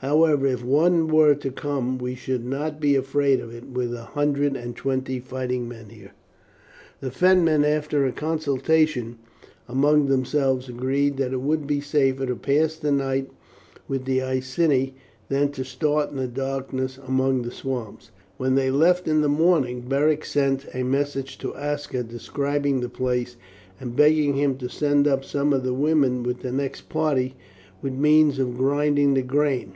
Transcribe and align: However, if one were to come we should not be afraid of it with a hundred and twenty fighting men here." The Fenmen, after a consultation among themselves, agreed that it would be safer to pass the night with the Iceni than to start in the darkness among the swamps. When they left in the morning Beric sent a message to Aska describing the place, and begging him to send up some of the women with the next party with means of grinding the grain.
However, 0.00 0.46
if 0.46 0.64
one 0.64 1.08
were 1.08 1.34
to 1.34 1.50
come 1.50 1.98
we 1.98 2.14
should 2.14 2.44
not 2.46 2.78
be 2.78 2.94
afraid 2.94 3.40
of 3.40 3.52
it 3.52 3.68
with 3.70 3.92
a 3.92 4.04
hundred 4.04 4.54
and 4.56 4.76
twenty 4.76 5.18
fighting 5.18 5.66
men 5.68 5.88
here." 5.88 6.12
The 7.00 7.10
Fenmen, 7.10 7.64
after 7.64 8.06
a 8.06 8.12
consultation 8.12 9.18
among 9.66 10.06
themselves, 10.06 10.68
agreed 10.68 11.16
that 11.16 11.32
it 11.32 11.40
would 11.40 11.66
be 11.66 11.80
safer 11.80 12.26
to 12.26 12.36
pass 12.36 12.76
the 12.76 12.92
night 12.92 13.28
with 13.88 14.04
the 14.04 14.22
Iceni 14.22 14.94
than 15.28 15.50
to 15.50 15.64
start 15.64 16.12
in 16.12 16.16
the 16.18 16.28
darkness 16.28 17.00
among 17.04 17.42
the 17.42 17.50
swamps. 17.50 18.12
When 18.36 18.54
they 18.54 18.70
left 18.70 19.08
in 19.08 19.20
the 19.20 19.28
morning 19.28 19.80
Beric 19.80 20.24
sent 20.24 20.72
a 20.76 20.84
message 20.84 21.38
to 21.38 21.56
Aska 21.56 22.04
describing 22.04 22.78
the 22.80 22.88
place, 22.88 23.34
and 23.80 23.96
begging 23.96 24.34
him 24.34 24.58
to 24.58 24.68
send 24.68 25.08
up 25.08 25.24
some 25.24 25.52
of 25.52 25.64
the 25.64 25.74
women 25.74 26.22
with 26.22 26.42
the 26.42 26.52
next 26.52 26.82
party 26.88 27.34
with 27.82 27.94
means 27.94 28.38
of 28.38 28.56
grinding 28.56 29.14
the 29.14 29.22
grain. 29.22 29.72